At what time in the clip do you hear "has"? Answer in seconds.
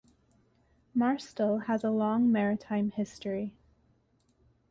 1.65-1.83